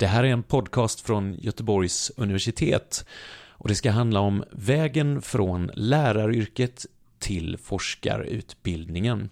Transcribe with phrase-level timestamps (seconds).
[0.00, 3.04] Det här är en podcast från Göteborgs universitet
[3.48, 6.86] och det ska handla om vägen från läraryrket
[7.18, 9.30] till forskarutbildningen.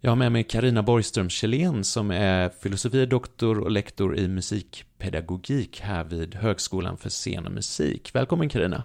[0.00, 5.80] Jag har med mig Karina Borgström Kjellén som är filosofie doktor och lektor i musikpedagogik
[5.80, 8.10] här vid Högskolan för scen och musik.
[8.14, 8.84] Välkommen Karina.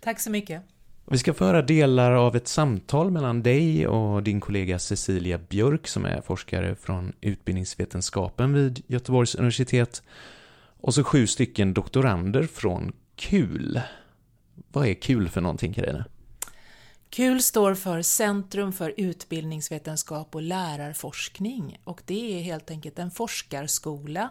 [0.00, 0.62] Tack så mycket.
[1.12, 6.04] Vi ska föra delar av ett samtal mellan dig och din kollega Cecilia Björk som
[6.04, 10.02] är forskare från utbildningsvetenskapen vid Göteborgs universitet
[10.80, 13.80] och så sju stycken doktorander från KUL.
[14.72, 16.04] Vad är KUL för någonting, Carina?
[17.10, 24.30] KUL står för Centrum för utbildningsvetenskap och lärarforskning och det är helt enkelt en forskarskola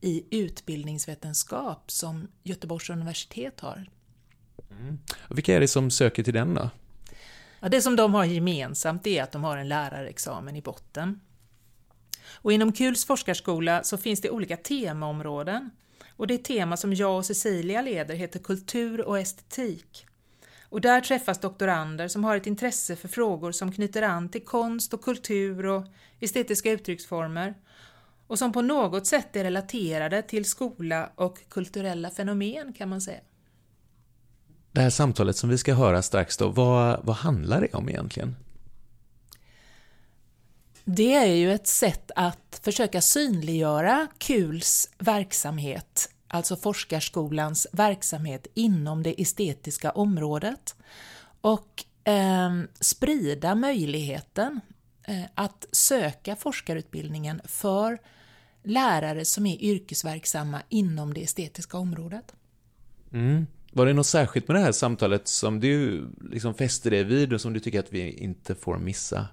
[0.00, 3.86] i utbildningsvetenskap som Göteborgs universitet har.
[4.80, 4.98] Mm.
[5.30, 6.70] Vilka är det som söker till den då?
[7.60, 11.20] Ja, det som de har gemensamt är att de har en lärarexamen i botten.
[12.26, 15.70] Och inom KULs forskarskola så finns det olika temaområden
[16.16, 20.06] och det tema som jag och Cecilia leder heter Kultur och estetik.
[20.62, 24.94] Och där träffas doktorander som har ett intresse för frågor som knyter an till konst
[24.94, 25.86] och kultur och
[26.20, 27.54] estetiska uttrycksformer
[28.26, 33.20] och som på något sätt är relaterade till skola och kulturella fenomen kan man säga.
[34.74, 38.36] Det här samtalet som vi ska höra strax då, vad, vad handlar det om egentligen?
[40.84, 49.22] Det är ju ett sätt att försöka synliggöra KULs verksamhet, alltså forskarskolans verksamhet inom det
[49.22, 50.74] estetiska området
[51.40, 54.60] och eh, sprida möjligheten
[55.02, 57.98] eh, att söka forskarutbildningen för
[58.62, 62.34] lärare som är yrkesverksamma inom det estetiska området.
[63.12, 63.46] Mm.
[63.76, 67.40] Var det något särskilt med det här samtalet som du liksom fäste dig vid och
[67.40, 69.28] som du tycker att vi inte får missa?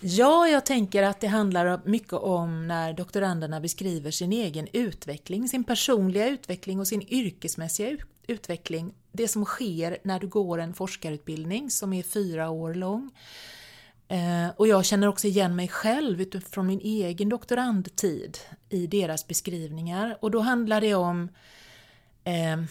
[0.00, 5.64] Ja, jag tänker att det handlar mycket om när doktoranderna beskriver sin egen utveckling, sin
[5.64, 7.96] personliga utveckling och sin yrkesmässiga
[8.26, 8.94] utveckling.
[9.12, 13.10] Det som sker när du går en forskarutbildning som är fyra år lång.
[14.08, 18.38] Eh, och jag känner också igen mig själv utifrån min egen doktorandtid
[18.68, 20.18] i deras beskrivningar.
[20.20, 21.28] Och då handlar det om
[22.28, 22.62] eh,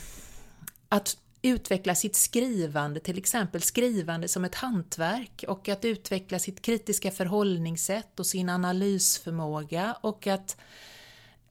[0.89, 7.11] att utveckla sitt skrivande, till exempel skrivande som ett hantverk och att utveckla sitt kritiska
[7.11, 10.57] förhållningssätt och sin analysförmåga och att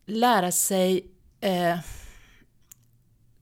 [0.06, 1.06] lära sig
[1.41, 1.78] eh,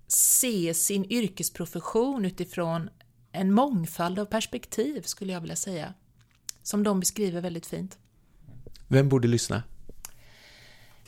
[0.07, 2.91] se sin yrkesprofession utifrån
[3.33, 5.95] en mångfald av perspektiv skulle jag vilja säga.
[6.63, 7.99] Som de beskriver väldigt fint.
[8.89, 9.63] Vem borde lyssna?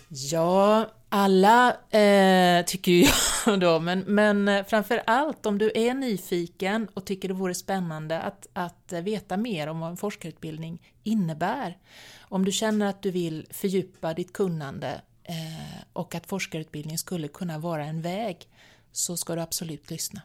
[0.09, 3.07] Ja, alla eh, tycker ju
[3.47, 7.55] jag då, men, men eh, framför allt om du är nyfiken och tycker det vore
[7.55, 11.79] spännande att, att veta mer om vad en forskarutbildning innebär.
[12.21, 17.59] Om du känner att du vill fördjupa ditt kunnande eh, och att forskarutbildning skulle kunna
[17.59, 18.49] vara en väg,
[18.93, 20.23] så ska du absolut lyssna.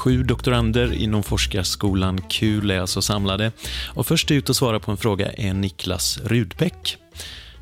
[0.00, 3.52] Sju doktorander inom forskarskolan KUL är alltså samlade.
[3.94, 6.96] Och först ut att svara på en fråga är Niklas Rudbeck.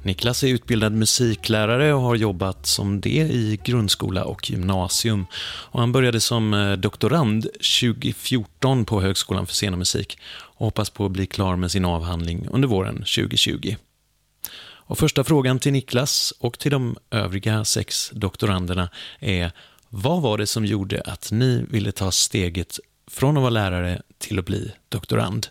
[0.03, 5.27] Niklas är utbildad musiklärare och har jobbat som det i grundskola och gymnasium.
[5.71, 10.91] Och han började som eh, doktorand 2014 på Högskolan för scen och musik och hoppas
[10.91, 13.77] på att bli klar med sin avhandling under våren 2020.
[14.89, 19.53] Och första frågan till Niklas och till de övriga sex doktoranderna är
[19.89, 24.39] vad var det som gjorde att ni ville ta steget från att vara lärare till
[24.39, 25.47] att bli doktorand?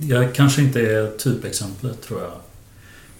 [0.00, 2.32] Jag kanske inte är typexemplet, tror jag.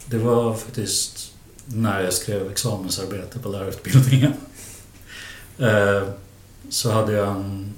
[0.07, 1.33] Det var faktiskt
[1.65, 4.33] när jag skrev examensarbete på lärarutbildningen.
[5.59, 6.09] Eh,
[6.69, 7.75] så hade jag en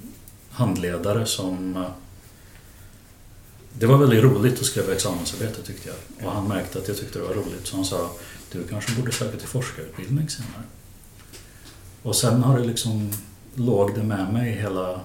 [0.49, 1.75] handledare som...
[1.75, 1.89] Eh,
[3.73, 6.27] det var väldigt roligt att skriva examensarbete tyckte jag.
[6.27, 8.11] Och han märkte att jag tyckte det var roligt så han sa
[8.51, 10.63] du kanske borde söka till forskarutbildning senare.
[12.03, 13.11] Och sen har det liksom
[13.55, 15.01] låg det med mig hela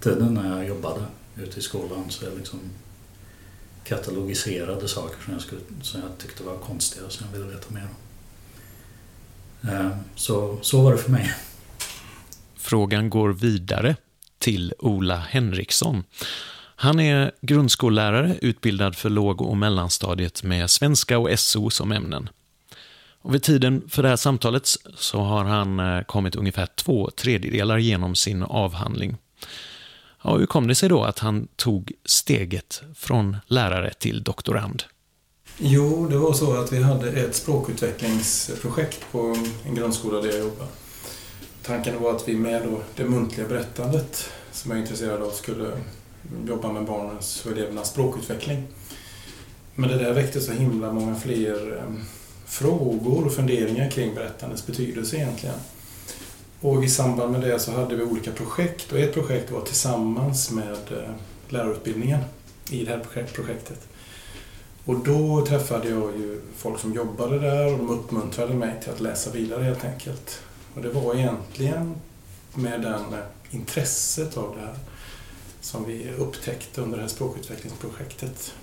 [0.00, 1.00] tiden när jag jobbade
[1.36, 2.04] ute i skolan.
[2.08, 2.60] Så jag liksom
[3.84, 7.74] katalogiserade saker som jag, skulle, som jag tyckte var konstiga och som jag ville veta
[7.74, 9.70] mer om.
[9.70, 11.34] Ehm, så, så var det för mig.
[12.56, 13.96] Frågan går vidare
[14.38, 16.04] till Ola Henriksson.
[16.76, 22.28] Han är grundskollärare utbildad för låg och mellanstadiet med svenska och SO som ämnen.
[23.22, 27.78] Och vid tiden för det här samtalet så har han eh, kommit ungefär två tredjedelar
[27.78, 29.16] genom sin avhandling.
[30.24, 34.82] Ja, hur kom det sig då att han tog steget från lärare till doktorand?
[35.58, 39.36] Jo, det var så att vi hade ett språkutvecklingsprojekt på
[39.66, 40.70] en grundskola där jag jobbade.
[41.62, 45.70] Tanken var att vi med då det muntliga berättandet som jag är intresserad av skulle
[46.48, 48.66] jobba med barnens och elevernas språkutveckling.
[49.74, 52.04] Men det där väckte så himla många fler eh,
[52.52, 55.54] frågor och funderingar kring berättandets betydelse egentligen.
[56.60, 60.50] Och i samband med det så hade vi olika projekt och ett projekt var tillsammans
[60.50, 61.14] med eh,
[61.48, 62.20] lärarutbildningen
[62.70, 63.88] i det här projektet.
[64.84, 69.00] Och då träffade jag ju folk som jobbade där och de uppmuntrade mig till att
[69.00, 70.40] läsa vidare helt enkelt.
[70.74, 71.94] Och det var egentligen
[72.54, 74.76] med det eh, intresset av det här
[75.60, 78.54] som vi upptäckte under det här språkutvecklingsprojektet.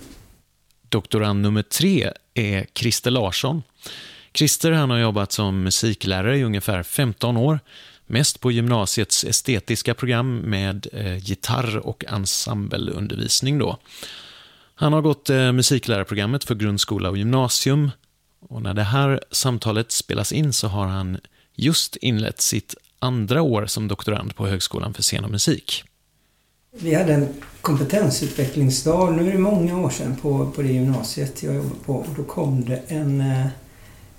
[0.90, 3.62] Doktorand nummer tre är Christer Larsson.
[4.34, 7.60] Christer han har jobbat som musiklärare i ungefär 15 år,
[8.06, 13.58] mest på gymnasiets estetiska program med eh, gitarr och ensembleundervisning.
[13.58, 13.78] Då.
[14.74, 17.90] Han har gått eh, musiklärarprogrammet för grundskola och gymnasium
[18.40, 21.18] och när det här samtalet spelas in så har han
[21.54, 25.84] just inlett sitt andra år som doktorand på Högskolan för scen och musik.
[26.72, 27.28] Vi hade en
[27.70, 31.94] kompetensutvecklingsdag, nu är det många år sedan, på, på det gymnasiet jag jobbade på.
[31.94, 33.46] Och då kom det en, eh,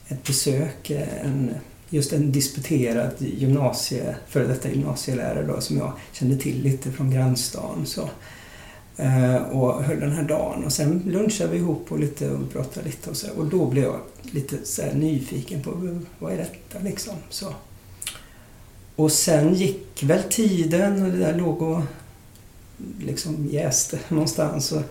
[0.07, 1.51] ett besök, eh, en,
[1.89, 7.85] just en disputerad gymnasie, före detta gymnasielärare då, som jag kände till lite från grannstaden
[7.85, 8.09] Så.
[8.97, 10.63] Eh, och höll den här dagen.
[10.63, 13.27] Och sen lunchade vi ihop och, lite och pratade lite och så.
[13.37, 17.13] Och då blev jag lite så nyfiken på vad är detta liksom.
[17.29, 17.53] Så.
[18.95, 21.81] Och sen gick väl tiden och det där låg och
[22.99, 24.71] liksom jäste någonstans.
[24.71, 24.81] Och,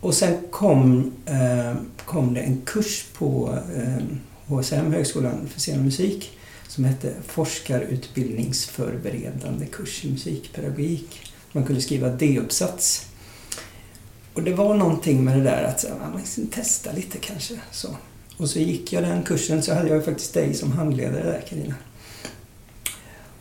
[0.00, 1.74] och sen kom, eh,
[2.04, 3.98] kom det en kurs på eh,
[4.46, 6.38] HSM, Högskolan för scen och musik,
[6.68, 11.32] som hette Forskarutbildningsförberedande kurs i musikpedagogik.
[11.52, 13.06] Man kunde skriva D-uppsats.
[14.34, 17.54] Och det var någonting med det där att man liksom testa lite kanske.
[17.70, 17.96] Så.
[18.36, 21.74] Och så gick jag den kursen så hade jag faktiskt dig som handledare där Carina.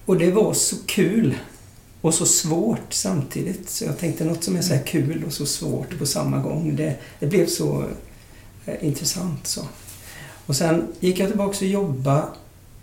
[0.06, 1.36] Och det var så kul
[2.06, 3.70] och så svårt samtidigt.
[3.70, 6.76] Så jag tänkte något som är så här kul och så svårt på samma gång.
[6.76, 7.86] Det, det blev så
[8.66, 9.48] eh, intressant.
[9.48, 9.62] så.
[10.46, 12.28] Och sen gick jag tillbaka och jobbade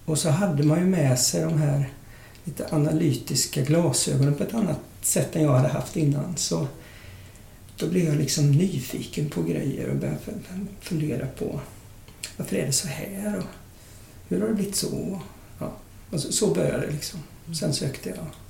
[0.05, 1.91] och så hade man ju med sig de här
[2.45, 6.37] lite analytiska glasögonen på ett annat sätt än jag hade haft innan.
[6.37, 6.67] Så
[7.77, 10.19] då blev jag liksom nyfiken på grejer och började
[10.81, 11.61] fundera på
[12.37, 13.45] varför är det så här och
[14.29, 15.21] hur har det blivit så?
[15.59, 15.73] Ja,
[16.11, 17.21] och så, så började det liksom.
[17.61, 18.42] Sen sökte jag.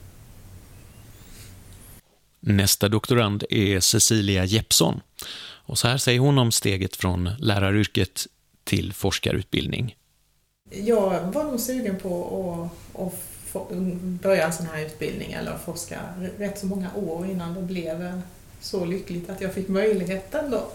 [2.45, 5.01] Nästa doktorand är Cecilia Jeppsson.
[5.67, 8.27] Och så här säger hon om steget från läraryrket
[8.65, 9.97] till forskarutbildning.
[10.71, 13.71] Jag var nog sugen på att, att
[14.23, 16.01] börja en sån här utbildning eller forska
[16.39, 18.23] rätt så många år innan det blev
[18.61, 20.69] så lyckligt att jag fick möjligheten då.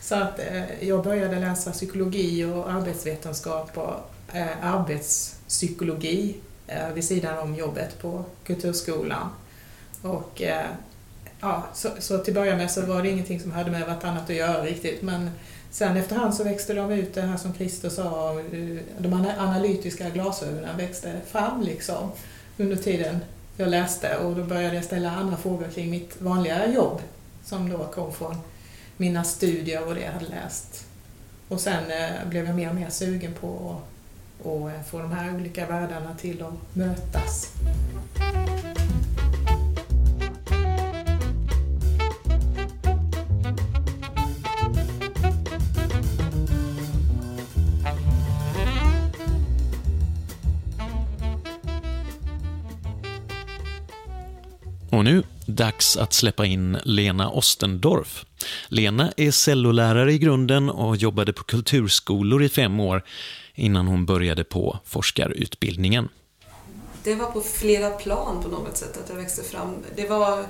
[0.00, 6.36] Så att eh, jag började läsa psykologi och arbetsvetenskap och eh, arbetspsykologi
[6.66, 9.28] eh, vid sidan om jobbet på Kulturskolan.
[10.02, 10.42] Och
[11.40, 14.36] ja, så, så till början med så var det ingenting som hade med vartannat att
[14.36, 15.30] göra riktigt men
[15.70, 20.76] sen efterhand så växte de ut det här som Christer sa, eh, de analytiska glasögonen
[20.76, 22.10] växte fram liksom
[22.56, 23.20] under tiden
[23.56, 27.00] jag läste och då började jag ställa andra frågor kring mitt vanliga jobb
[27.44, 28.36] som då kom från
[28.96, 30.86] mina studier och det jag hade läst.
[31.48, 33.76] Och sen eh, blev jag mer och mer sugen på
[34.40, 37.52] att, att få de här olika världarna till att mötas.
[54.98, 58.24] Och nu dags att släppa in Lena Ostendorf.
[58.68, 63.04] Lena är cellolärare i grunden och jobbade på kulturskolor i fem år
[63.54, 66.08] innan hon började på forskarutbildningen.
[67.02, 69.76] Det var på flera plan på något sätt att jag växte fram.
[69.96, 70.44] Det var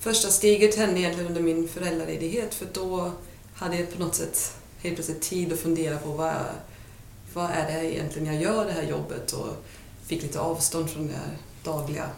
[0.00, 3.12] första steget hände egentligen under min föräldraledighet för då
[3.54, 6.34] hade jag på något sätt helt plötsligt tid att fundera på vad,
[7.32, 9.64] vad är det egentligen jag gör det här jobbet och
[10.06, 11.20] fick lite avstånd från det
[11.62, 12.10] dagliga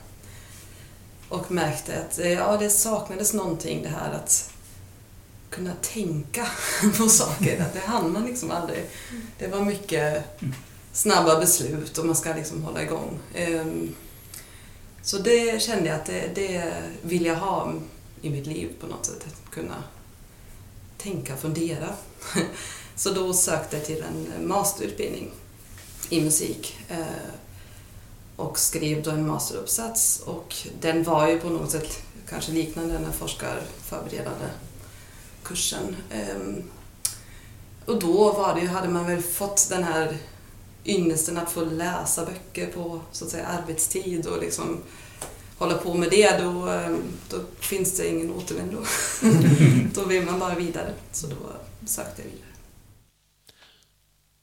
[1.29, 4.51] och märkte att eh, ja, det saknades någonting det här att
[5.51, 6.47] kunna tänka
[6.99, 7.63] på saker.
[7.63, 8.91] Att det hann man liksom aldrig.
[9.39, 10.25] Det var mycket
[10.93, 13.19] snabba beslut och man ska liksom hålla igång.
[13.35, 13.95] Ehm,
[15.03, 17.73] så det kände jag att det, det vill jag ha
[18.23, 19.27] i mitt liv på något sätt.
[19.27, 19.85] Att kunna
[20.99, 21.89] tänka, fundera.
[22.97, 25.31] Så då sökte jag till en masterutbildning
[26.11, 27.07] i musik eh,
[28.37, 33.05] och skrev då en masteruppsats och den var ju på något sätt kanske liknande den
[33.05, 34.47] här forskarförberedande
[35.43, 35.97] kursen.
[36.11, 36.63] Ehm,
[37.87, 40.19] och då var det, hade man väl fått den här
[40.85, 44.79] ynnesten att få läsa böcker på så att säga, arbetstid och liksom
[45.59, 48.79] hålla på med det, då, ehm, då finns det ingen återvändo.
[49.95, 50.93] då vill man bara vidare.
[51.13, 51.37] Så då
[51.87, 52.46] sökte jag vidare.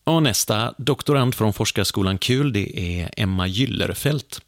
[0.04, 4.42] Och nästa doktorand från Forskarskolan KUL, det är Emma Gyllerfelt.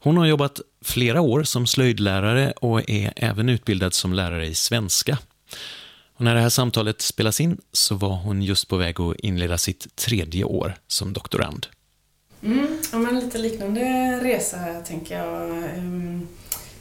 [0.00, 5.18] Hon har jobbat flera år som slöjdlärare och är även utbildad som lärare i svenska.
[6.16, 9.58] Och när det här samtalet spelas in så var hon just på väg att inleda
[9.58, 11.66] sitt tredje år som doktorand.
[12.42, 13.80] Mm, ja, men lite liknande
[14.22, 15.50] resa tänker jag.
[15.50, 16.28] Ehm,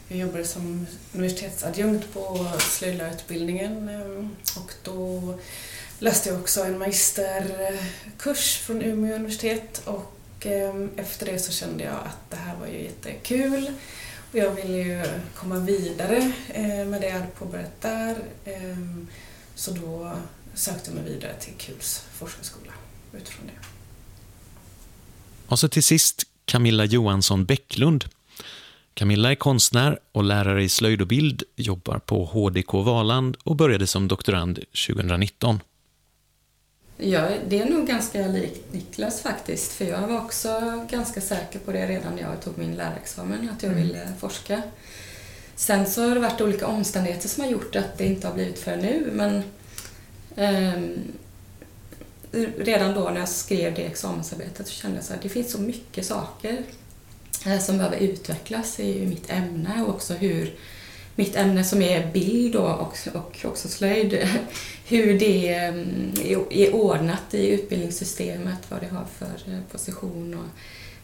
[0.07, 5.33] jag jobbade som universitetsadjunkt på slöjdlärarutbildningen ehm, och då
[5.99, 11.93] läste jag också en magisterkurs från Umeå universitet och ehm, efter det så kände jag
[11.95, 13.71] att det här var ju jättekul
[14.31, 15.03] och jag ville ju
[15.35, 19.07] komma vidare eh, med det jag hade påbörjat där ehm,
[19.55, 20.17] så då
[20.53, 22.71] sökte jag mig vidare till KULs forskarskola
[23.13, 23.67] utifrån det.
[25.47, 28.05] Och så till sist Camilla Johansson Bäcklund.
[28.93, 33.87] Camilla är konstnär och lärare i slöjd och bild, jobbar på HDK Valand och började
[33.87, 35.59] som doktorand 2019.
[36.97, 41.71] Ja, det är nog ganska likt Niklas faktiskt, för jag var också ganska säker på
[41.71, 43.83] det redan när jag tog min lärarexamen, att jag mm.
[43.83, 44.61] ville forska.
[45.55, 48.59] Sen så har det varit olika omständigheter som har gjort att det inte har blivit
[48.59, 49.43] för nu, men
[50.35, 50.81] eh,
[52.57, 56.05] redan då när jag skrev det examensarbetet så kände jag att det finns så mycket
[56.05, 56.63] saker
[57.45, 60.55] eh, som behöver utvecklas i mitt ämne och också hur
[61.17, 64.27] mitt ämne som är bild och, och också slöjd,
[64.85, 66.13] hur det ehm,
[66.49, 70.33] är ordnat i utbildningssystemet, vad det har för eh, position.
[70.33, 70.45] Och,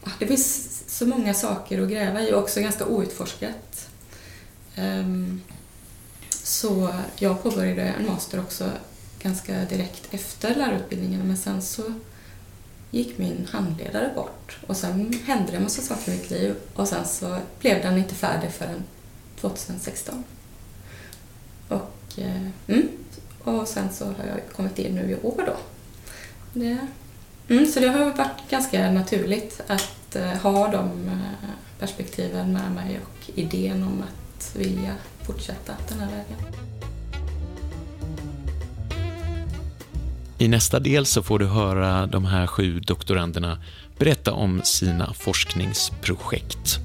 [0.04, 3.88] ja, det finns så många saker att gräva i och också ganska outforskat.
[4.76, 5.42] Ehm,
[6.30, 8.70] så jag påbörjade en master också
[9.22, 11.82] ganska direkt efter lärarutbildningen men sen så
[12.90, 16.88] gick min handledare bort och sen hände det en massa saker i mitt liv och
[16.88, 18.84] sen så blev den inte färdig förrän
[19.40, 20.24] 2016.
[21.68, 22.88] Och, eh, mm,
[23.44, 25.56] och sen så har jag kommit in nu i år då.
[26.52, 26.78] Det,
[27.48, 33.00] mm, så det har varit ganska naturligt att eh, ha de eh, perspektiven med mig
[33.02, 36.38] och idén om att vilja fortsätta den här vägen.
[40.38, 43.58] I nästa del så får du höra de här sju doktoranderna
[43.98, 46.83] berätta om sina forskningsprojekt.